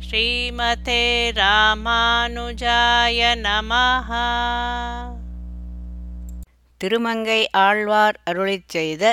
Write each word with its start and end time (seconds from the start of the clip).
ஸ்ரீமதே 0.00 1.02
ராமானுஜாய 1.32 3.20
நமஹ. 3.36 4.10
திருமங்கை 6.80 7.48
ஆழ்வார் 7.50 8.20
அருளிச் 8.30 8.68
செய்த 8.68 9.04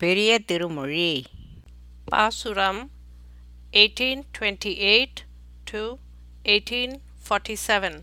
பெரிய 0.00 0.38
திருமொழி. 0.38 1.26
பாசுரம் 2.04 2.90
1828 3.72 5.20
to 5.66 5.82
1847 6.44 8.02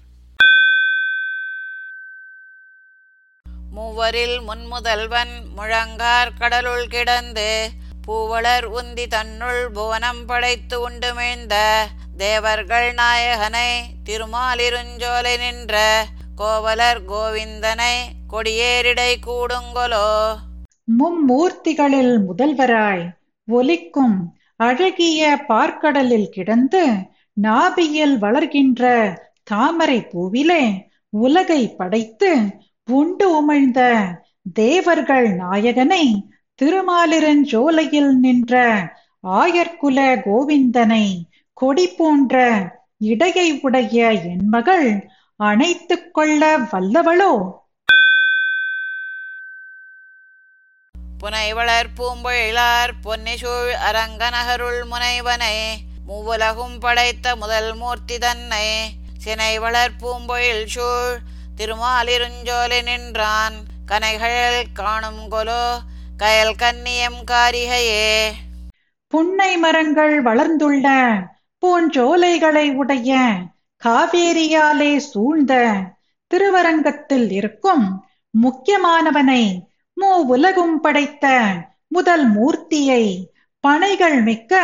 மூவரில் 3.71 4.37
முன்முதல்வன் 4.41 5.33
முழங்கார் 5.55 6.33
கடலுள் 6.33 6.87
கிடந்து 6.87 7.49
பூவளர் 8.07 8.65
உந்தி 8.77 9.07
தன்னுள் 9.07 9.71
புவனம் 9.71 10.25
படைத்து 10.25 10.89
உண்டுமிழ்ந்த 10.89 11.55
தேவர்கள் 12.19 12.93
நாயகனை 12.93 13.69
திருமாலிருஞ்சோலை 14.03 15.33
நின்ற 15.37 15.75
கோவலர் 16.35 17.01
கோவிந்தனை 17.03 17.93
கொடியேரிடை 18.29 19.11
கூடுங்கொலோ. 19.27 20.07
மும்மூர்த்திகளில் 20.91 22.13
முதல்வராய் 22.19 23.05
ஒலிக்கும் 23.47 24.17
அழகிய 24.59 25.21
பார்க்கடலில் 25.47 26.29
கிடந்து 26.29 26.83
நாபியில் 27.37 28.15
வளர்கின்ற 28.17 28.83
தாமரை 29.43 29.99
பூவிலே 30.11 30.63
உலகை 31.17 31.61
படைத்து 31.75 32.31
உண்டு 32.87 33.27
உமிழ்ந்த 33.39 33.81
தேவர்கள் 34.53 35.29
நாயகனை 35.35 36.03
திருமாலிருஞ்சோலையில் 36.59 38.11
நின்ற 38.19 38.53
ஆயர்குல 39.37 39.99
கோவிந்தனை 40.25 41.05
கொடி 41.59 41.87
போன்ற 41.87 42.35
இடையை 42.97 43.59
உடைய 43.61 44.11
என் 44.11 44.47
மகள் 44.49 45.09
அணைத்துக் 45.35 46.13
கொள்ள 46.13 46.57
வல்லவளோ? 46.57 47.51
புனைவளர் 51.23 51.89
பூம்பொழிலார் 51.97 52.91
பொன்னிசூழ் 53.03 53.73
அரங்கநகருள் 53.91 54.81
முனைவனை 54.91 55.55
மூவுலகும் 56.07 56.79
படைத்த 56.79 57.35
முதல் 57.35 57.75
மூர்த்தி 57.75 58.17
தன்னை 58.17 58.89
சினைவளர் 59.25 59.91
பூம்பொழில் 60.01 60.65
சூழ் 60.65 61.17
திருமாலிருஞ்சோலை 61.57 62.83
நின்றான். 62.83 63.53
கனைகள் 63.87 64.63
காணும் 64.73 65.31
கொலோ 65.31 65.77
கயல் 66.17 66.55
கன்னியம் 66.55 67.21
காரிகையே. 67.31 68.31
புன்னை 69.07 69.57
மரங்கள் 69.57 70.21
வளர்ந்துள்ள 70.21 70.87
பூஞ்சோலைகளை 71.65 72.73
உடைய 72.73 73.31
காவேரியாலே 73.83 74.97
சூழ்ந்த 74.97 75.53
திருவரங்கத்தில் 76.27 77.31
இருக்கும் 77.31 77.85
முக்கியமானவனை 78.33 79.43
மூ. 79.97 80.09
உலகும் 80.25 80.79
படைத்த 80.79 81.25
முதல் 81.87 82.25
மூர்த்தியை 82.35 83.03
பனைகள் 83.67 84.23
மிக்க 84.23 84.63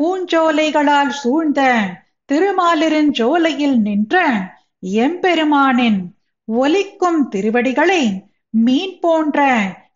பூஞ்சோலைகளால் 0.00 1.08
சூழ்ந்த 1.08 1.60
திருமாலிருஞ்சோலையில் 2.32 3.78
நின்ற 3.78 4.16
எம்பெருமானின் 4.80 6.00
ஒலிக்கும் 6.44 7.28
திருவடிகளை 7.28 8.02
மீன் 8.50 8.98
போன்ற 9.00 9.40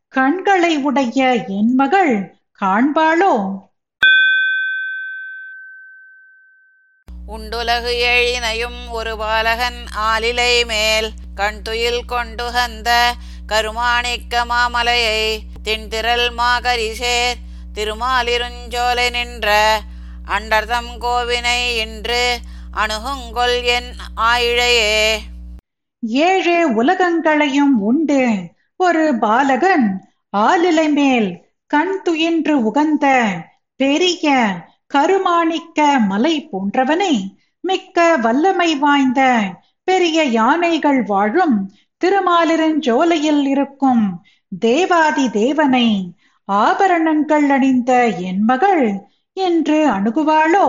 கண்களை 0.09 0.77
உடைய 0.79 1.45
என் 1.49 1.75
மகள் 1.75 2.15
காண்பாளோ? 2.61 3.35
உண்டுலகு 7.35 7.93
எழினையும் 8.13 8.81
ஒரு 8.91 9.13
பாலகன் 9.17 9.81
ஆலிலை 10.11 10.53
மேல் 10.67 11.09
கண்துயில் 11.35 12.05
கொண்டு 12.05 12.47
வந்த 12.53 12.91
கருமாணிக்க 13.49 14.45
மாமலையை 14.45 15.23
திண்திரல் 15.65 16.29
மாகரிசேர் 16.39 17.41
திருமாலிருஞ்சோலை 17.75 19.07
நின்ற 19.11 19.49
அண்டர்தம் 20.27 20.91
கோவினை 21.01 21.61
இன்று 21.77 22.23
அணுகுங்கொல் 22.77 23.59
என் 23.77 23.91
ஆயிழையே. 24.23 24.97
ஏழு 26.27 26.57
உலகங்களையும் 26.75 27.77
உண்டு 27.81 28.23
ஒரு 28.81 29.05
பாலகன் 29.21 29.87
ஆலிலை 30.37 30.89
மேல் 30.93 31.31
கண் 31.71 31.95
துயின்று 32.05 32.55
உகந்த 32.69 33.07
பெரிய 33.81 34.27
கருமாணிக்க 34.93 35.79
மலை 36.07 36.49
போன்றவனை 36.53 37.15
மிக்க 37.65 38.17
வல்லமை 38.17 38.79
வாய்ந்த 38.79 39.21
பெரிய 39.85 40.25
யானைகள் 40.31 41.03
வாழும் 41.03 41.57
திருமாலிருஞ்சோலையில் 42.03 43.47
இருக்கும் 43.47 44.05
தேவாதி 44.53 45.31
தேவனை 45.31 45.87
ஆபரணங்கள் 46.49 47.51
அணிந்த 47.51 47.93
என் 48.23 48.43
மகள் 48.45 48.85
என்று 49.37 49.79
அணுகுவாளோ? 49.89 50.67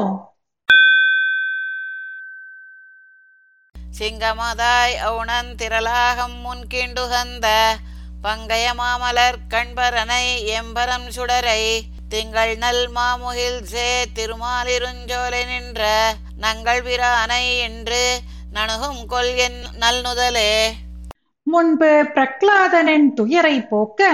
சிங்கமதாய் 3.94 4.96
அவுணன் 5.00 5.56
திரளாகம் 5.56 6.38
முன்கிண்டுகந்த 6.46 7.48
பங்கய 8.24 8.68
மாமலர் 8.74 9.38
கண்பரனை 9.48 10.26
எம்பரம் 10.54 11.08
சுடரை 11.10 11.62
திங்கள் 12.10 12.58
நல் 12.58 12.90
மாமுகில் 12.96 13.62
சே 13.64 14.06
திருமாலிருஞ்சோலை 14.16 15.46
நின்ற 15.46 15.82
நங்கள் 16.38 16.82
பிரானை 16.82 17.60
என்று 17.60 18.20
நணுகும் 18.52 19.06
கொல் 19.06 19.36
என் 19.36 19.60
நல்நுதலே. 19.80 20.72
முன்பு 21.44 22.04
பிரக்லாதனின் 22.16 23.14
துயரை 23.14 23.62
போக்க 23.62 24.12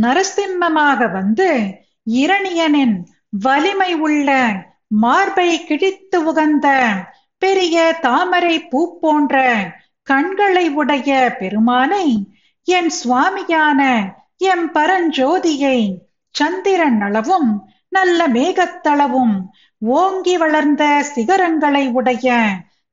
நரசிம்மமாக 0.00 1.12
வந்து 1.12 1.50
இரணியனின் 2.04 2.96
வலிமை 3.28 3.94
உள்ள 3.94 4.30
மார்பை 4.86 5.64
கிழித்து 5.64 6.24
உகந்த 6.24 6.66
பெரிய 7.38 7.98
தாமரை 8.00 8.68
பூ 8.68 8.98
போன்ற 9.00 9.36
கண்களை 10.02 10.68
உடைய 10.68 11.36
பெருமானை 11.38 12.06
என் 12.64 12.90
சுவாமியான 13.04 13.80
எம் 14.38 14.72
பரஞ்சோதியை 14.72 16.03
சந்திரன் 16.34 17.00
அளவும் 17.00 17.50
நல்ல 17.88 18.20
மேகத்தளவும் 18.28 19.34
ஓங்கி 19.82 20.36
வளர்ந்த 20.36 20.84
சிகரங்களை 21.10 21.84
உடைய 21.92 22.28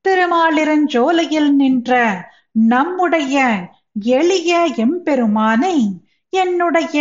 திருமாலிருஞ்சோலையில் 0.04 1.52
நின்ற 1.54 1.92
நம்முடைய 2.70 3.36
எளிய 4.16 4.52
எம்பெருமானை 4.76 5.76
என்னுடைய 6.32 6.98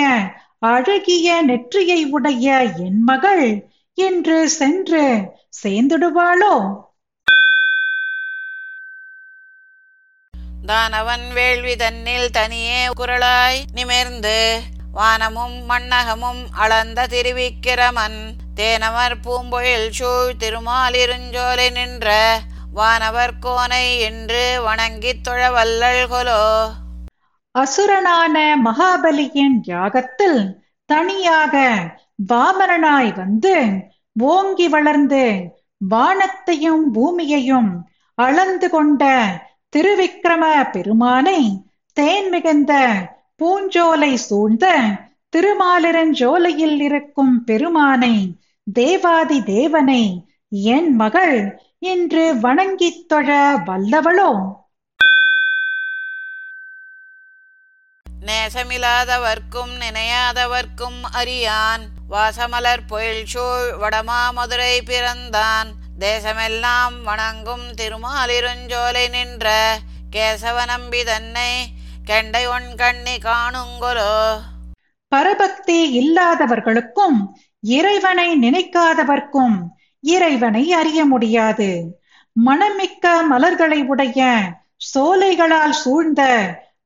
அழகிய 0.68 1.42
நெற்றியை 1.42 2.00
உடைய 2.10 2.48
என் 2.86 3.02
மகள் 3.04 3.46
என்று 3.98 4.50
சென்று 4.52 5.04
சேர்ந்துடுவாளோ? 5.62 6.56
தானவன் 10.64 11.26
வேள்வி 11.34 11.76
தன்னில் 11.76 12.30
தனியே 12.32 12.82
குரலாய் 13.00 13.60
நிமிர்ந்து 13.74 14.38
வானமும் 14.92 15.70
மண்ணகமும் 15.70 16.44
அளந்த 16.52 17.08
திருவிக்கிரமன். 17.08 18.34
தேனவர் 18.56 19.16
பூம்பொழில் 19.24 19.90
சூழ் 19.90 20.34
திருமாலிருஞ்சோலை 20.40 21.72
நின்ற 21.72 22.40
வானவர் 22.74 23.34
கோனை 23.42 24.00
என்று 24.00 24.60
வணங்கித் 24.64 25.28
தொழவல்லல் 25.30 26.08
கொலோ. 26.08 26.70
அசுரனான 27.60 28.54
மகாபலியின் 28.66 29.58
யாகத்தில் 29.68 30.56
தனியாக 30.86 31.80
வாமரனாய் 32.30 33.16
வந்து 33.16 33.70
ஓங்கி 34.20 34.70
வளர்ந்து 34.70 35.56
வானத்தையும் 35.78 36.92
பூமியையும் 36.92 37.90
அளந்து 38.16 38.70
கொண்ட 38.70 39.04
திருவிக்கிரம 39.76 40.70
பெருமானை 40.72 41.66
தேன் 41.94 42.30
மிகுந்த 42.30 42.74
பூஞ்சோலை 43.42 44.14
சூழ்ந்த 44.14 44.82
திருமாலிரஞ்சோலையில் 45.36 46.82
இருக்கும் 46.82 47.44
பெருமானை 47.44 48.36
தேவாதி 48.74 49.44
தேவனை 49.44 50.26
என் 50.50 50.96
மகள் 50.96 51.62
என்று 51.80 52.40
வணங்கித் 52.40 53.10
தொழ 53.10 53.58
வல்லவளோ? 53.58 54.60
நேசமில்லாதவர்க்கும் 58.26 59.72
நினையாதவர்க்கும் 59.80 61.02
அறியான். 61.12 61.82
வாசமலர் 62.10 62.80
பொயில் 62.90 63.26
வடமா 63.34 63.76
வடமாமதுரை 63.82 64.82
பிறந்தான். 64.86 65.68
தேசமெல்லாம் 66.00 67.04
வணங்கும் 67.04 67.72
திருமாலிருஞ்சோலை 67.72 69.10
நின்ற 69.10 69.78
கேசவநம்பி 70.12 71.06
தன்னை 71.06 71.80
கெண்டை 72.06 72.48
ஒன் 72.48 72.76
கண்ணி 72.76 73.18
காணுங்கொலோ. 73.18 74.14
பரபக்தி 75.08 75.78
இல்லாதவர்களுக்கும் 75.92 77.18
இறைவனை 77.60 78.28
நினைக்காதவர்க்கும் 78.40 79.58
இறைவனை 80.00 80.74
அறிய 80.74 81.06
முடியாது. 81.06 81.70
மனமிக்க 82.36 83.06
மலர்களை 83.30 83.80
உடைய 83.84 84.20
சோலைகளால் 84.94 85.76
சூழ்ந்த 85.82 86.22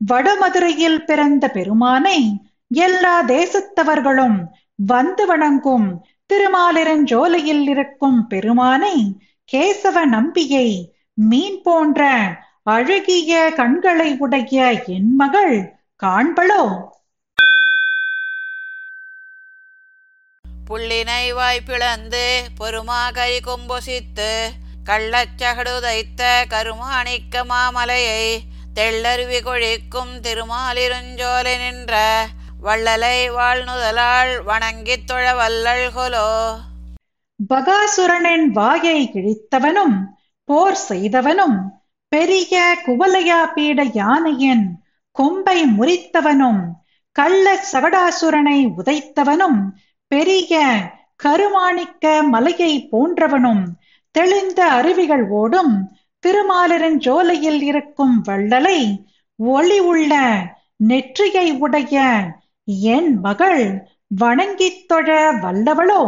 வடமதுரையில் 0.08 1.00
பிறந்த 1.06 1.50
பெருமானை 1.50 2.20
எல்லா 2.68 3.24
தேசத்தவர்களும் 3.24 4.38
வந்து 4.76 5.26
வணங்கும் 5.26 5.88
திருமாலிரஞ்சோலையில் 6.34 7.68
இருக்கும் 7.70 8.28
பெருமானை 8.28 8.96
கேசவ 9.54 10.06
நம்பியை 10.06 10.96
மீன் 11.14 11.62
போன்ற 11.64 12.10
அழகிய 12.66 13.54
கண்களை 13.56 14.16
உடைய 14.18 14.84
என் 14.86 15.16
மகள் 15.16 15.78
காண்பளோ. 16.04 16.94
புள்ளினை 20.70 21.34
வாய்ப்பிழந்து 21.34 22.38
பொறுமா 22.60 23.14
கை 23.14 23.40
கொம்பொசித்து 23.40 24.48
கள்ளச்சகடுதைத்த 24.86 26.46
கருமாணிக்க 26.50 27.44
மாமலையை 27.44 28.38
தெள்ளருவி 28.76 29.44
கொழிக்கும் 29.44 30.22
திருமாலிருஞ்சோலை 30.22 31.58
நின்ற 31.58 32.26
வள்ளலை 32.64 33.30
வாழ்நுதலாள் 33.30 34.44
வணங்கித் 34.44 35.08
தொழ 35.08 35.34
வல்லள் 35.34 35.94
கொலோ. 35.94 36.56
பகாசுரனின் 37.54 38.46
வாயை 38.46 39.12
கிழித்தவனும் 39.14 39.98
போர் 40.46 40.78
செய்தவனும் 40.90 41.75
பெரிய 42.10 42.78
குவலையா 42.86 43.54
பீட 43.54 43.84
யானையின் 43.94 44.66
கொம்பை 45.12 45.63
முறித்தவனும் 45.78 46.62
கள்ள 47.12 47.63
சகடாசுரனை 47.74 48.60
உதைத்தவனும் 48.78 49.60
பெரிய 50.07 50.54
கருமாணிக்க 51.24 52.28
மலையை 52.30 52.90
போன்றவனும் 52.92 53.63
தெளிந்த 54.12 54.72
அருவிகள் 54.72 55.30
ஓடும் 55.30 55.74
திருமாலிருஞ்சோலையில் 56.24 57.62
இருக்கும் 57.62 58.22
வள்ளலை 58.28 58.80
ஒளி 59.36 59.80
உள்ள 59.80 60.13
நெற்றியை 60.78 61.51
உடைய 61.58 61.96
என் 62.90 63.19
மகள் 63.19 63.62
வணங்கித் 64.08 64.88
தொழ 64.88 65.31
வல்லவளோ? 65.31 66.01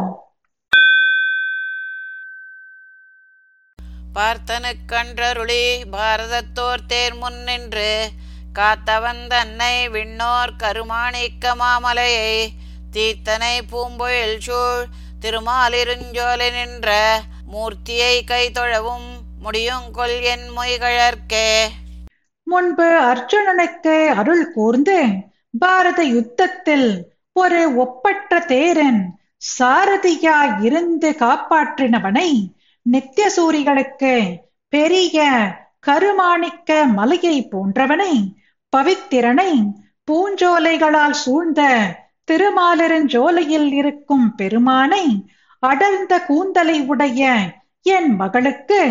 பார்த்தனுக்கன்றருளி 4.18 5.84
பாரதத்தோர் 5.92 6.86
தேர் 6.88 7.16
முன்னின்று 7.16 8.12
காத்தவன் 8.54 9.28
தன்னை 9.28 9.90
விண்ணோர் 9.90 10.56
கருமாணிக்க 10.58 11.56
மாமலையை 11.60 12.54
தீர்த்தனை 12.92 13.62
பூம்பொழில் 13.72 14.38
சூழ் 14.38 14.86
திருமாலிருஞ்சோலை 15.22 16.52
நின்ற 16.52 17.20
மூர்த்தியை 17.54 18.24
கை 18.24 18.52
தொழவும் 18.52 19.08
முடியுங்கொல் 19.44 20.22
என் 20.22 20.58
மொய்கழற்கே. 20.58 21.68
முன்பு 22.44 22.84
அர்ஜுனனுக்கு 22.84 24.08
அருள் 24.08 24.52
கூர்ந்து 24.52 24.98
பாரத 25.60 26.04
யுத்தத்தில் 26.04 26.90
ஒரு 27.32 27.76
ஒப்பற்ற 27.76 28.40
தேரன் 28.48 29.02
சாரதியாய் 29.60 30.64
இருந்து 30.64 31.16
காப்பாற்றினவனை 31.20 32.30
நித்தியசூரிகளுக்கு 32.88 34.14
பெரிய 34.74 35.20
கருமாணிக்க 35.88 36.86
மலையை 36.94 37.38
போன்றவனை 37.52 38.14
பவித்திரனை 38.74 39.52
பூஞ்சோலைகளால் 40.08 41.18
சூழ்ந்த 41.24 41.62
திருமாலிருஞ்சோலையில் 42.32 43.72
இருக்கும் 43.74 44.36
பெருமானை 44.36 45.06
அடர்ந்த 45.64 46.14
கூந்தலை 46.24 46.82
உடைய 46.86 47.22
என் 47.86 48.16
மகளுக்கு 48.16 48.82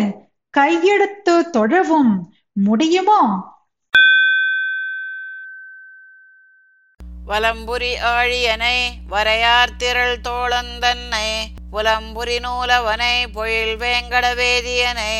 கையெடுத்து 0.53 1.35
தொழவும் 1.49 2.13
முடியுமோ? 2.57 3.21
வலம்புரி 7.27 7.91
ஆழியனை 8.09 8.77
வரையார் 9.09 9.75
திரள் 9.77 10.19
தோழந்தன்னை 10.21 11.27
புலம்புரி 11.71 12.37
நூலவனை 12.39 13.13
பொழில் 13.33 13.75
வேங்கடவேதியனை 13.81 15.13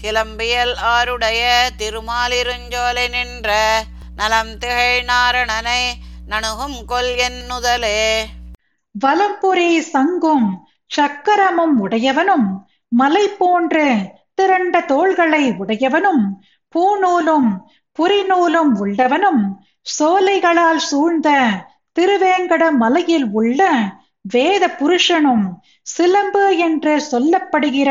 சிலம்பியல் 0.00 0.74
ஆருடைய 0.92 1.42
திருமாலிருஞ்சோலை 1.80 3.06
நின்ற 3.08 3.50
நலம் 4.14 4.54
திகழ் 4.58 5.02
நாரணனை 5.08 5.82
நணுகும் 6.26 6.78
கொல் 6.86 7.12
என்னுதலே 7.20 8.00
வலம்புரி 8.94 9.70
சங்கும் 9.88 10.48
சக்கரமும் 10.90 11.76
உடையவனும் 11.84 12.48
மலை 12.92 13.24
போன்று 13.34 13.86
திரண்ட 14.34 14.76
தோள்களை 14.86 15.44
உடையவனும் 15.58 16.24
பூநூலும் 16.74 17.48
புரிநூலும் 17.98 18.72
உள்ளவனும் 18.76 19.42
சோலைகளால் 19.90 20.82
சூழ்ந்த 20.82 21.28
திருவேங்கட 21.96 22.64
மலையில் 22.76 23.28
உள்ள 23.32 23.62
வேத 24.32 24.64
புருஷனும் 24.78 25.46
சிலம்பு 25.86 26.58
என்று 26.58 27.00
சொல்லப்படுகிற 27.10 27.90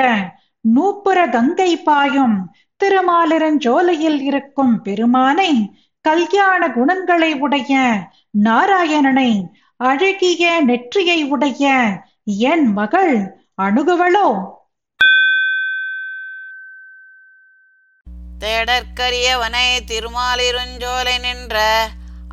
நூப்புற 0.65 1.29
கங்கை 1.29 1.75
பாயும் 1.83 2.37
திருமாலிருஞ்சோலையில் 2.81 4.21
இருக்கும் 4.21 4.81
பெருமானை 4.81 5.51
கல்யாண 6.05 6.67
குணங்களை 6.71 7.33
உடைய 7.37 7.73
நாராயணனை 8.45 9.31
அழகிய 9.79 10.61
நெற்றியை 10.61 11.23
உடைய 11.25 11.65
என் 12.45 12.67
மகள் 12.73 13.13
அணுகுவளோ? 13.57 14.27
தேடற்கரியவனை 18.41 19.67
திருமாலிருஞ்சோலை 19.87 21.19
நின்ற 21.19 21.57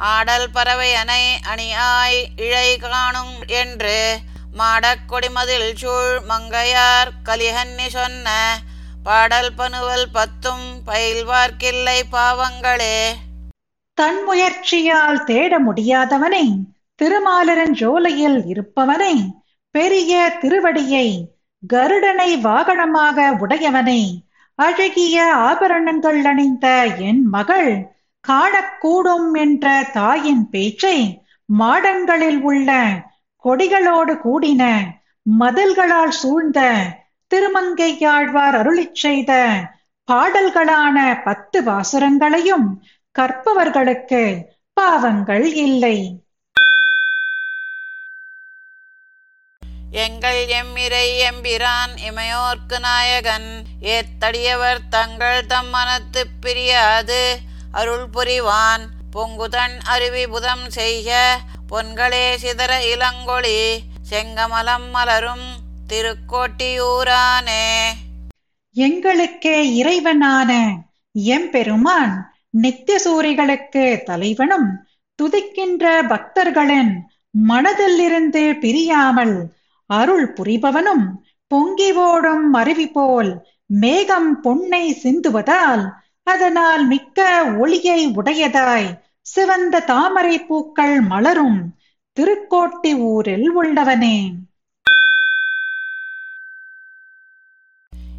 ஆடல் 0.09 0.51
பறவை 0.51 0.95
அணை 0.95 1.23
அணியாய் 1.49 2.19
இழை 2.37 2.77
காணும் 2.79 3.35
என்று 3.55 3.99
மாடக் 4.53 5.05
கொடிமதில் 5.07 5.77
சூழ் 5.77 6.21
மங்கையார் 6.29 7.11
கலிஹன்னி 7.25 7.89
சொன்ன 7.89 8.59
பாடல் 9.03 9.55
பனுவல் 9.55 10.11
பத்தும் 10.13 10.83
பயில்வார்க்கில்லை 10.87 12.01
பாவங்களே. 12.13 13.15
தன் 13.95 14.25
முயற்சியால் 14.25 15.25
தேட 15.25 15.59
முடியாதவனை 15.59 16.47
திருமாலரன் 17.03 17.73
ஜோலையில் 17.73 18.45
இருப்பவனை 18.47 19.15
பெரிய 19.71 20.39
திருவடியை 20.41 21.29
கருடனை 21.69 22.41
வாகனமாக 22.41 23.39
உடையவனை 23.39 24.25
அழகிய 24.55 25.35
ஆபரணங்கள் 25.35 26.25
அணிந்த 26.25 26.87
என் 26.99 27.23
மகள் 27.23 27.97
காணக்கூடும் 28.29 29.35
என்ற 29.35 29.83
தாயின் 29.93 30.51
பேச்சை 30.51 31.25
மாடங்களில் 31.45 32.41
உள்ள 32.41 32.71
கொடிகளோடு 33.45 34.15
கூடின 34.25 34.63
மதில்களால் 35.41 36.15
சூழ்ந்த 36.21 36.61
திருமங்கையாழ்வார் 37.35 38.57
அருளிச் 38.61 38.95
செய்த 38.95 39.33
பாடல்களான 40.09 41.25
பத்து 41.25 41.63
வாசுரங்களையும் 41.63 42.83
கற்பவர்களுக்கு 43.19 44.47
பாவங்கள் 44.73 45.55
இல்லை. 45.55 46.21
எங்கள் 49.91 50.41
எம்மிரை 50.47 51.07
எம்பிரான் 51.31 51.95
இமையோர்க்கு 52.09 52.79
நாயகன் 52.79 53.65
ஏத்தடியவர் 53.81 54.81
தங்கள் 54.91 55.47
தம் 55.47 55.71
மனத்து 55.75 56.25
பிரியாது 56.41 57.39
அருள் 57.73 58.09
புரிவான். 58.13 58.85
பொங்குதன் 59.19 59.79
அருவி 59.85 60.27
புதம் 60.27 60.71
செய்க 60.71 61.39
பொன்களே 61.71 62.37
சிதற 62.43 62.73
இளங்கொளி 62.93 63.85
செங்கமலம் 64.11 64.91
மலரும் 64.91 65.47
திருக்கோட்டியூரானே. 65.87 67.65
எங்களுக்கே 68.73 69.83
இறைவனான 69.83 70.79
எம்பெருமான் 71.13 72.31
நித்தியசூரிகளுக்கு 72.63 74.05
தலைவனும் 74.05 74.69
துதிக்கின்ற 75.19 76.03
பக்தர்களின் 76.09 77.07
மனதிலிருந்து 77.49 78.59
பிரியாமல் 78.59 79.51
அருள் 79.87 80.33
புரிபவனும் 80.33 81.07
பொங்கி 81.49 81.93
ஓடும் 81.93 82.53
அருவி 82.53 82.87
போல் 82.87 83.45
மேகம் 83.67 84.43
பொன்னை 84.43 84.93
சிந்துவதால் 85.03 85.85
அதனால் 86.23 86.87
மிக்க 86.87 87.45
ஒளியை 87.59 88.07
உடையதாய் 88.07 89.08
சிவந்த 89.31 89.81
தாமரை 89.81 90.37
பூக்கள் 90.39 91.01
மலரும் 91.01 91.59
திருக்கோட்டி 92.17 92.91
ஊரில் 92.99 93.49
உள்ளவனே. 93.57 94.19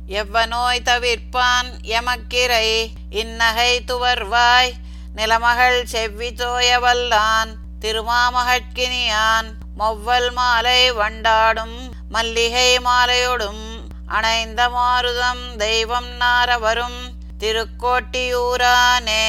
எவ்வநோய் 0.07 0.79
தவிர்ப்பான் 0.85 1.69
எமக்கிரை 1.97 2.67
இந்நகை 3.11 3.71
துவர்வாய் 3.87 4.71
நிலமகள் 5.15 5.83
செவ்வி 5.83 6.29
தோயவல்லான் 6.31 7.51
திருமாமகட்கினியான் 7.81 9.49
மொவ்வல் 9.77 10.31
மாலை 10.31 10.91
வண்டாடும் 10.91 11.77
மல்லிகை 12.09 12.69
மாலையொடும் 12.79 13.65
அணைந்த 14.07 14.69
மாருதம் 14.69 15.55
தெய்வம் 15.55 16.11
நாரவரும் 16.19 17.01
திருக்கோட்டியூரானே. 17.39 19.27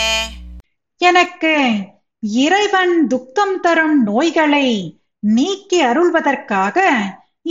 எனக்கு 1.01 1.55
இறைவன் 2.41 2.95
துக்கம் 3.09 3.57
தரும் 3.61 3.97
நோய்களை 4.03 4.67
நீக்கி 5.29 5.79
அருள்வதற்காக 5.83 6.77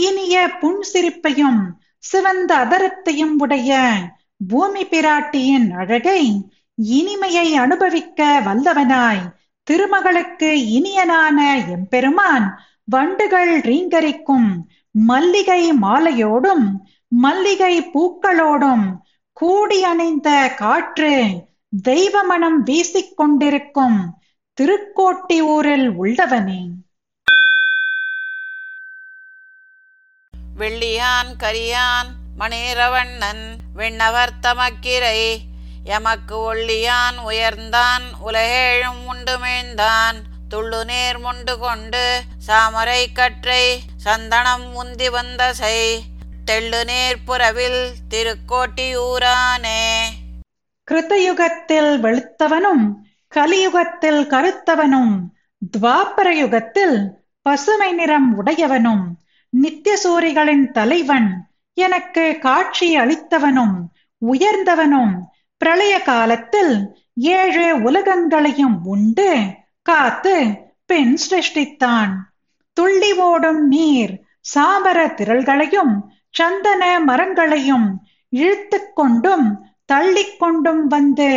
இனிய 0.00 0.34
புன்சிரிப்பையும் 0.60 1.60
சிவந்த 2.04 2.50
அதரத்தையும் 2.56 3.34
உடைய 3.38 3.72
பூமி 4.46 4.82
பிராட்டியின் 4.84 5.68
அழகை 5.72 6.22
இனிமையை 6.92 7.48
அனுபவிக்க 7.56 8.20
வல்லவனாய் 8.44 9.24
திருமகளுக்கு 9.66 10.50
இனியனான 10.76 11.38
எம்பெருமான் 11.68 12.46
வண்டுகள் 12.88 13.52
ரீங்கரிக்கும் 13.60 14.48
மல்லிகை 14.94 15.62
மாலையோடும் 15.82 16.64
மல்லிகை 17.12 17.74
பூக்களோடும் 17.92 18.86
கூடி 19.36 19.78
அணிந்த 19.84 20.28
காற்று 20.56 21.12
தெய்வமணம் 21.72 22.58
வீசிக் 22.62 23.16
கொண்டிருக்கும் 23.16 23.98
திருக்கோட்டி 24.58 25.36
ஊரில் 25.46 25.88
உள்ளவனே. 25.96 26.60
வெள்ளியான் 30.54 31.30
கரியான் 31.36 32.10
மணிரவண்ணன் 32.36 33.44
விண்ணவர் 33.74 34.34
தமக்கிரை 34.40 35.20
எமக்கு 35.88 36.36
ஒள்ளியான் 36.50 37.18
உயர்ந்தான் 37.24 38.04
உலகேழும் 38.26 39.02
உண்டுமிழ்ந்தான் 39.06 40.18
துள்ளு 40.48 40.84
நேர் 40.84 41.18
முண்டு 41.18 41.54
கொண்டு 41.58 42.04
சாமரை 42.46 43.02
கற்றை 43.12 43.64
சந்தனம் 43.96 44.66
முந்தி 44.72 45.08
வந்த 45.08 45.52
தெள்ளு 46.44 46.84
நேர் 46.84 47.24
புறவில் 47.26 47.82
திருக்கோட்டியூரானே 48.08 49.82
கிருத்தயுகத்தில் 50.90 51.92
வெளுத்தவனும் 52.00 52.84
கலியுகத்தில் 53.32 54.22
கருத்தவனும் 54.26 55.12
துவாபர 55.74 56.28
யுகத்தில் 56.38 56.96
பசுமை 57.46 57.90
நிறம் 57.92 58.30
உடையவனும் 58.36 59.04
நித்தியசூரிகளின் 59.52 60.66
தலைவன் 60.72 61.28
எனக்கு 61.76 62.24
காட்சி 62.38 62.88
அளித்தவனும் 62.96 63.76
உயர்ந்தவனும் 64.22 65.14
பிரளய 65.60 65.94
காலத்தில் 66.02 66.74
ஏழு 67.34 67.66
உலகங்களையும் 67.82 68.76
உண்டு 68.86 69.30
காத்து 69.86 70.34
பெண் 70.86 71.16
சிருஷ்டித்தான் 71.22 72.12
துள்ளி 72.76 73.12
ஓடும் 73.24 73.62
நீர் 73.68 74.12
சாமர 74.54 74.98
திரள்களையும் 75.14 75.94
சந்தன 76.34 76.82
மரங்களையும் 77.00 77.88
இழுத்து 78.32 78.78
கொண்டும் 78.92 79.46
தள்ளிக்கொண்டும் 79.92 80.86
வந்து 80.88 81.30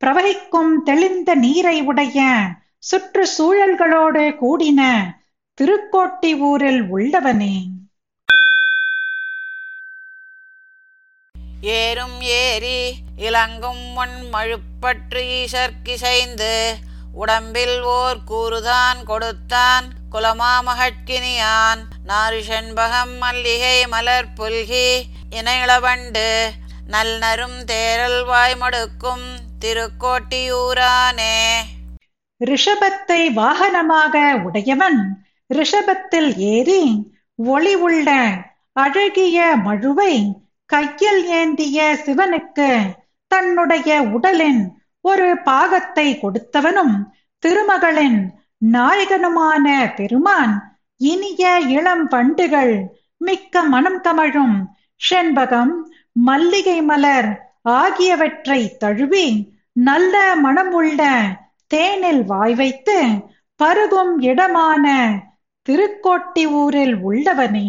பிரவகிக்கும் 0.00 0.82
தெளிந்த 0.84 1.34
நீரை 1.34 1.82
உடைய 1.82 2.22
சுற்றுச்சூழல்களோடு 2.90 4.24
கூடின 4.40 4.80
திருக்கோட்டி 5.58 6.38
ஊரில் 6.38 6.82
உள்ளவனே. 6.82 7.56
ஏறும் 11.60 12.20
ஏரி 12.20 12.94
இலங்கும் 13.16 13.84
முன் 13.96 14.16
மழுப்பற்று 14.32 15.22
ஈசற்கிசைந்து 15.40 16.74
உடம்பில் 17.12 17.82
ஓர் 17.82 18.18
கூறுதான் 18.24 19.04
கொடுத்தான் 19.04 19.86
குலமாமகட்கினியான். 20.12 21.82
நாறு 22.04 22.44
செண்பகம் 22.48 23.16
மல்லிகை 23.18 23.86
மலர் 23.86 24.32
புல்கி 24.36 25.02
இணையளவண்டு 25.30 26.28
நல் 26.86 27.18
நரும் 27.18 27.58
மடுக்கும் 28.58 29.24
திருக்கோட்டியூரானே. 29.64 31.36
ரிஷபத்தை 32.40 33.20
வாகனமாக 33.34 34.42
உடையவன் 34.42 34.98
ரிஷபத்தில் 35.54 36.36
ஏறி 36.36 36.82
ஒளி 37.34 37.74
உள்ள 37.74 38.08
அழகிய 38.72 39.56
மழுவை 39.64 40.14
கையில் 40.66 41.26
ஏந்திய 41.26 41.96
சிவனுக்கு 42.06 42.70
தன்னுடைய 43.30 44.02
உடலின் 44.02 44.62
ஒரு 45.00 45.36
பாகத்தை 45.44 46.18
கொடுத்தவனும் 46.18 46.94
திருமகளின் 47.42 48.20
நாயகனுமான 48.72 49.94
பெருமான் 49.94 50.54
இனிய 51.00 51.60
இளம் 51.60 52.08
பண்டுகள் 52.08 52.74
மிக்க 53.18 53.62
மனம் 53.62 54.00
கமழும் 54.00 54.56
செண்பகம் 55.10 55.74
மல்லிகை 56.16 56.82
மலர் 56.82 57.28
ஆகியவற்றை 57.64 58.76
தழுவி 58.76 59.26
நல்ல 59.72 60.36
மனமுள்ள 60.36 61.02
தேனில் 61.66 62.24
வாய் 62.24 62.54
வைத்து 62.54 62.98
பருகும் 63.60 64.18
இடமான 64.20 64.86
திருக்கோட்டி 65.66 66.44
ஊரில் 66.52 66.96
உள்ளவனே. 66.96 67.68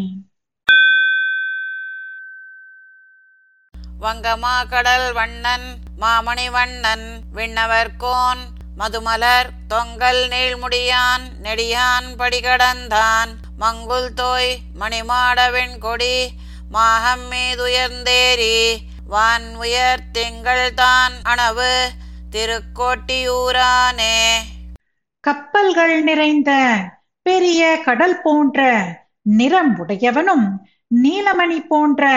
வங்கமா 4.02 4.68
கடல் 4.70 5.14
வண்ணன் 5.14 5.68
மாமணி 6.02 6.50
வண்ணன் 6.50 7.24
விண்ணவர்கோன் 7.36 8.42
மதுமலர் 8.78 9.50
தொங்கல் 9.68 10.30
நீள்முடியான் 10.30 11.24
நெடியான் 11.42 12.16
படிகடந்தான் 12.18 13.30
மங்குல் 13.60 14.14
தோய் 14.14 14.58
மணிமாட 14.80 15.52
வெண்கொடி 15.52 16.16
மாகம் 16.72 17.32
மீதுயர்ந்தேரி 17.32 18.78
வான் 19.08 19.56
உயர் 19.56 20.12
திங்கள் 20.12 20.74
தான் 20.74 21.14
அணவு 21.24 21.90
திருக்கோட்டியூரானே. 22.32 24.30
கப்பல்கள் 25.22 26.04
நிறைந்த 26.04 26.78
பெரிய 27.22 27.82
கடல் 27.86 28.22
போன்ற 28.22 28.88
நிறம் 29.22 29.76
உடையவனும் 29.78 30.60
நீலமணி 30.96 31.68
போன்ற 31.68 32.12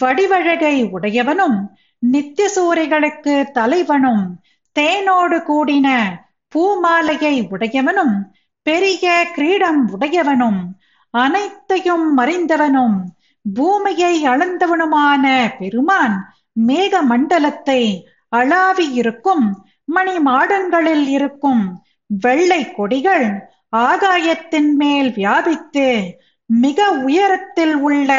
வடிவழகை 0.00 0.90
உடையவனும் 0.90 1.74
நித்திய 2.02 2.48
நித்தியசூரிகளுக்கு 2.48 3.50
தலைவனும் 3.52 4.40
தேனோடு 4.76 5.38
கூடின 5.38 6.16
பூமாலையை 6.54 7.48
உடையவனும் 7.50 8.30
பெரிய 8.62 9.30
கிரீடம் 9.34 9.88
உடையவனும் 9.88 10.74
அனைத்தையும் 11.10 12.18
மறைந்தவனும் 12.18 13.14
பூமியை 13.54 14.26
அளந்தவனுமான 14.26 15.24
பெருமான் 15.58 16.34
மேக 16.66 17.02
மண்டலத்தை 17.02 18.08
அளாவி 18.36 18.90
இருக்கும் 18.92 19.64
மணி 19.84 20.18
மாடங்களில் 20.18 21.06
இருக்கும் 21.06 21.82
வெள்ளை 22.06 22.72
கொடிகள் 22.72 23.54
ஆகாயத்தின் 23.76 24.72
மேல் 24.74 25.12
வியாபித்து 25.12 26.16
மிக 26.46 26.90
உயரத்தில் 26.90 27.74
உள்ள 27.74 28.10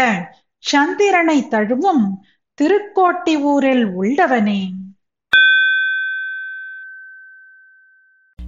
சந்திரனை 0.59 1.47
தழுவும் 1.49 2.03
திருக்கோட்டி 2.61 3.41
ஊரில் 3.41 3.85
உள்ளவனே. 3.85 4.71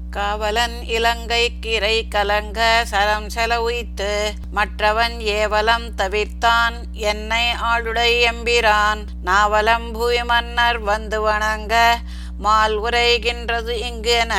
காவலன் 0.09 0.83
இலங்கை 0.83 1.51
கிரை 1.65 2.01
கலங்க 2.09 2.81
சரம் 2.85 3.29
செலவுய்த்து 3.29 4.31
மற்றவன் 4.51 5.17
ஏவலம் 5.19 5.87
தவிர்த்தான். 5.97 6.75
என்னை 6.91 7.43
ஆளுடை 7.51 8.27
எம்பிரான். 8.31 9.01
நாவலம் 9.25 9.93
பூமி 9.93 10.23
மன்னர் 10.23 10.79
வந்து 10.79 11.21
வணங்க. 11.21 11.99
மால் 12.37 12.81
உரைகின்றது 12.81 13.69
இங்கு 13.69 14.11
என 14.11 14.35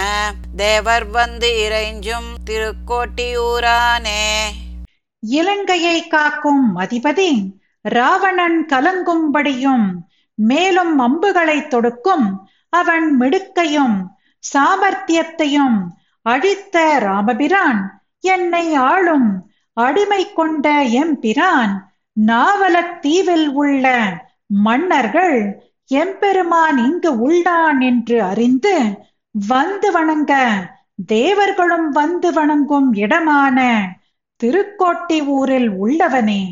தேவர் 0.56 1.04
வந்து 1.04 1.48
இறைஞ்சும் 1.68 2.30
திருக்கோட்டியூரானே. 2.50 4.44
இலங்கையை 5.18 6.06
காக்கும் 6.06 6.78
அதிபதி 6.78 7.58
ராவணன் 7.80 8.66
கலங்கும்படியும் 8.72 9.88
மேலும் 10.34 10.98
அம்புகளை 10.98 11.66
தொடுக்கும் 11.66 12.50
அவன் 12.68 13.20
மிடுக்கையும் 13.20 14.18
சாமர்த்தியத்தையும் 14.42 15.78
அழித்த 16.22 16.98
ராமபிரான் 16.98 17.80
என்னை 18.20 18.74
ஆளும் 18.74 19.28
அடிமை 19.72 20.32
கொண்ட 20.32 20.66
எம்பிரான் 20.82 21.72
நாவலத்தீவில் 22.26 23.48
உள்ள 23.52 23.86
மன்னர்கள் 24.46 25.36
எம்பெருமான் 25.90 26.78
இங்கு 26.78 27.10
உள்ளான் 27.28 27.80
என்று 27.80 28.22
அறிந்து 28.22 28.74
வந்து 29.34 29.92
வணங்க 29.92 30.32
தேவர்களும் 31.06 31.90
வந்து 31.90 32.32
வணங்கும் 32.32 32.92
இடமான 32.94 33.58
திருக்கோட்டி 34.40 35.26
ஊரில் 35.26 35.70
உள்ளவனே. 35.70 36.42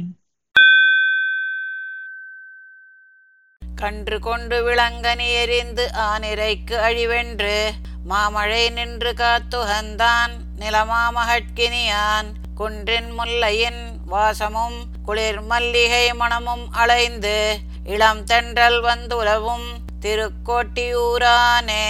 கன்று 3.81 4.17
கொண்டு 4.19 4.57
விளங்கனி 4.67 5.27
எறிந்து 5.41 5.85
ஆனிரைக்கு 6.05 6.77
அழிவென்று 6.87 7.57
மாமழை 8.05 8.63
நின்று 8.71 9.11
காத்துகந்தான் 9.13 10.33
நிலமாமகட்கினியான். 10.61 12.29
குன்றின் 12.55 13.11
முல்லையின் 13.19 13.83
வாசமும் 14.07 14.79
குளிர் 15.05 15.41
மல்லிகை 15.43 16.07
மணமும் 16.15 16.65
அலைந்து 16.73 17.37
இளம் 17.85 18.23
தென்றல் 18.25 18.81
வந்துலவும் 18.83 19.69
திருக்கோட்டியூரானே. 20.01 21.87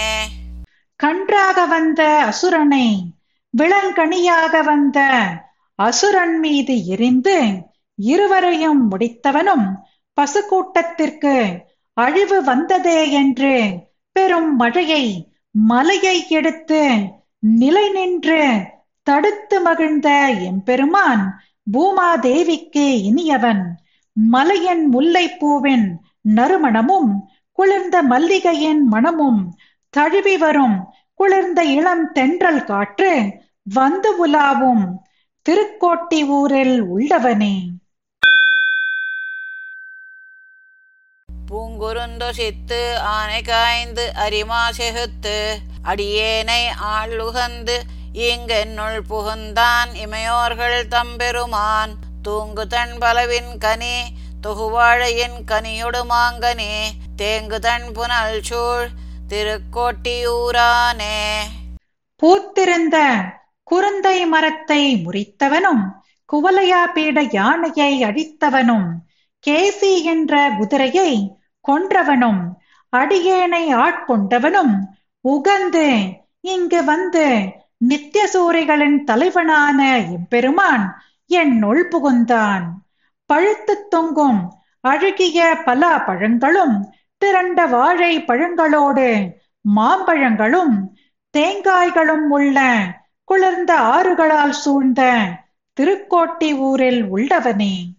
கன்றாக 0.99 1.65
வந்த 1.65 2.01
அசுரனை 2.29 2.87
விளங்கனியாக 3.53 4.61
வந்த 4.63 4.99
அசுரன் 5.79 6.37
மீது 6.39 6.75
எரிந்து 6.85 7.37
இருவரையும் 7.99 8.83
முடித்தவனும் 8.91 9.67
பசுக்கூட்டத்திற்கு 10.17 11.33
அழிவு 12.01 12.37
வந்ததே 12.43 12.99
என்று 13.11 13.53
பெரும் 14.11 14.55
மழையை 14.55 15.05
மலையை 15.51 16.17
எடுத்து 16.29 16.81
நிலை 17.39 17.85
நின்று 17.89 18.41
தடுத்து 19.03 19.57
மகிழ்ந்த 19.61 20.09
எம்பெருமான் 20.39 21.23
பூமாதேவிக்கு 21.73 22.85
இனியவன். 23.09 23.63
மலையின் 24.13 24.83
முல்லைப்பூவின் 24.93 25.87
நறுமணமும் 26.35 27.11
குளிர்ந்த 27.51 28.03
மல்லிகையின் 28.03 28.81
மணமும் 28.85 29.41
தழுவி 29.89 30.37
வரும். 30.37 30.77
குளிர்ந்த 31.13 31.59
இளம் 31.77 32.05
தென்றல் 32.11 32.63
காற்று 32.63 33.13
வந்து 33.75 34.11
உலாவும். 34.27 34.85
திருக்கோட்டி 35.45 36.21
ஊரில் 36.27 36.81
உள்ளவனே. 36.81 37.55
பூங்குருந்தொசித்து 41.49 42.79
ஆனை 43.11 43.41
காய்ந்து 43.41 44.05
அரிமா 44.15 44.61
செகுத்து 44.77 45.37
அடியேனை 45.83 46.61
ஆளுகந்து 46.91 47.77
இங்கென்னுள் 48.27 48.99
புகுந்தான் 49.09 49.91
இமையோர்கள் 50.03 50.87
தம்பெருமான். 50.87 51.93
தூங்கு 52.21 52.67
தன் 52.67 52.95
பலவின் 52.97 53.51
கனி 53.57 53.95
தொகுவாழையின் 54.41 55.37
கனியொடு 55.51 56.01
மாங்கனி 56.11 56.73
தேங்கு 57.17 57.59
தன் 57.59 57.91
புனல் 57.91 58.41
சூழ் 58.41 58.87
திருக்கோட்டியூரானே 59.27 61.17
பூத்திருந்த 62.21 62.97
குருந்தை 63.63 64.25
மரத்தை 64.25 64.81
முறித்தவனும் 65.05 65.83
குவலையா 66.29 66.81
பீட 66.93 67.19
யானையை 67.31 67.91
அழித்தவனும் 68.03 68.89
கேசி 69.47 69.91
என்ற 70.03 70.33
குதிரையை 70.57 71.11
கொன்றவனும் 71.69 72.39
அடியேனை 72.97 73.75
ஆட்கொண்டவனும் 73.75 74.75
உகந்து 75.29 76.11
இங்கு 76.41 76.83
வந்து 76.83 77.41
நித்திய 77.77 78.29
சூரைகளின் 78.33 79.03
தலைவனான 79.03 79.99
எம்பெருமான் 79.99 81.01
என்னுள் 81.27 81.87
புகுந்தான். 81.87 82.63
பழுத்துத் 83.33 83.87
தொங்கும் 83.89 84.53
அழுகிய 84.81 85.61
பலா 85.65 85.97
பழங்களும் 85.97 86.93
திரண்ட 87.17 87.65
வாழை 87.65 88.19
பழங்களோடு 88.19 89.29
மாம்பழங்களும் 89.75 90.75
தேங்காய்களும் 91.37 92.27
உள்ள 92.29 92.79
குளிர்ந்த 93.23 93.79
ஆறுகளால் 93.79 94.51
சூழ்ந்த 94.51 95.21
திருக்கோட்டி 95.81 96.57
ஊரில் 96.57 97.05
உள்ளவனே. 97.05 97.98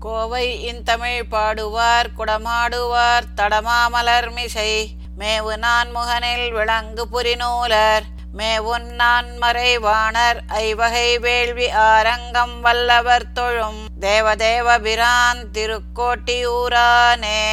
கோவை 0.00 0.46
இன்தமிழ் 0.64 1.22
பாடுவார் 1.30 2.08
குடமாடுவார் 2.18 3.26
தடமாமலர் 3.36 4.28
மிசை. 4.32 4.72
மேவு 5.18 5.56
நான் 5.56 5.90
முகனில் 5.90 6.52
விளங்கு 6.52 7.04
புரிநூலர் 7.12 8.06
மேவுன் 8.38 8.88
நான் 8.94 9.28
மறைவாணர் 9.40 10.38
ஐவகை 10.46 11.18
வேள்வி 11.18 11.68
ஆரங்கம் 11.70 12.60
வல்லவர் 12.60 13.32
தொழும். 13.32 13.80
தேவதேவ 14.00 14.78
பிரான் 14.82 15.42
திருக்கோட்டியூரானே 15.52 17.44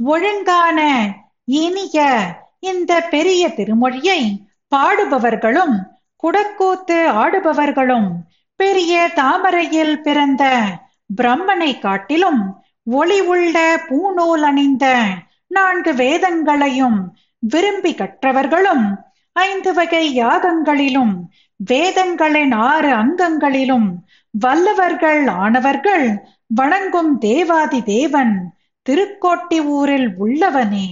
ஒழுங்கான 0.00 0.80
இனிய 1.44 2.06
இந்த 2.60 3.00
பெரிய 3.00 3.48
திருமொழியை 3.48 4.20
பாடுபவர்களும் 4.76 5.76
குடக்கூத்து 6.22 6.98
ஆடுபவர்களும் 7.22 8.10
பெரிய 8.60 9.10
தாமரையில் 9.14 9.96
பிறந்த 10.00 10.44
பிரம்மனை 11.22 11.78
காட்டிலும் 11.78 12.42
ஒளி 12.84 13.20
உள்ள 13.20 13.80
பூநூல் 13.88 14.42
அணிந்த 14.42 15.04
நான்கு 15.48 15.94
வேதங்களையும் 15.94 17.14
விரும்பி 17.38 17.94
கற்றவர்களும் 17.94 18.86
ஐந்து 19.32 19.74
வகை 19.74 20.22
யாகங்களிலும் 20.22 21.14
வேதங்களின் 21.56 22.52
ஆறு 22.52 22.90
அங்கங்களிலும் 22.94 23.88
வல்லவர்கள் 24.30 25.26
ஆனவர்கள் 25.26 26.06
வணங்கும் 26.46 27.18
தேவாதி 27.18 27.82
தேவன் 27.82 28.52
திருக்கோட்டி 28.86 29.64
ஊரில் 29.64 30.14
உள்ளவனே. 30.16 30.88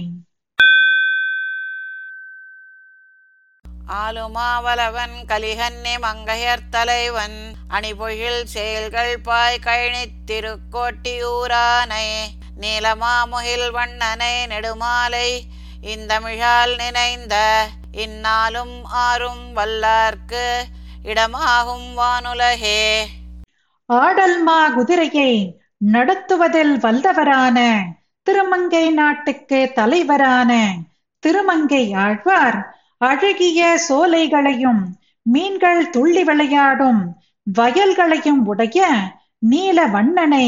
ஆலுமாவலவன் 3.87 5.25
கலிகன்னி 5.27 5.99
மங்கையர் 5.99 6.69
தலைவன் 6.69 7.55
அணிபொழில் 7.69 8.43
செயல்கள் 8.43 9.21
பாய் 9.21 9.59
கழனித் 9.59 10.31
திருக்கோட்டியூரானை 10.31 12.07
நீலமாமுகில் 12.59 13.71
வண்ணனை 13.71 14.47
நெடுமாலை 14.47 15.47
இந்தமிழால் 15.81 16.75
நினைந்த 16.75 17.67
இந்நாளும் 17.91 18.83
ஆறும் 18.83 19.55
வல்லார்க்கு 19.55 20.65
இடமாகும் 21.03 21.97
வானுலகே. 21.97 23.05
ஆடல்மா 23.89 24.73
குதிரையை 24.73 25.57
நடத்துவதில் 25.77 26.77
வல்லவரான 26.77 27.85
திருமங்கை 28.23 28.89
நாட்டுக்கு 28.91 29.71
தலைவரான 29.75 30.51
திருமங்கை 31.19 31.93
ஆழ்வார் 31.93 32.74
அழகிய 33.01 33.59
சோலைகளையும் 33.87 34.81
மீன்கள் 35.25 35.83
துள்ளி 35.89 36.23
விளையாடும் 36.23 37.01
வயல்களையும் 37.47 38.41
உடைய 38.45 38.79
நீல 39.41 39.79
வண்ணனை 39.87 40.47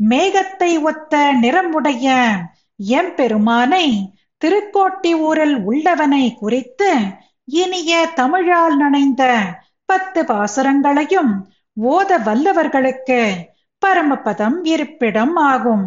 மேகத்தை 0.00 0.70
ஒத்த 0.82 1.14
நிறமுடைய 1.34 2.06
எம்பெருமானை 2.80 3.86
திருக்கோட்டி 4.42 5.12
ஊரில் 5.20 5.56
உள்ளவனை 5.64 6.24
குறித்து 6.34 6.90
இனிய 7.48 7.92
தமிழால் 8.14 8.76
நனைந்த 8.76 9.22
பத்து 9.88 10.20
பாசுரங்களையும் 10.24 11.32
ஓத 11.76 12.18
வல்லவர்களுக்கு 12.18 13.20
பரமபதம் 13.82 14.58
இருப்பிடம் 14.64 15.36
ஆகும் 15.46 15.86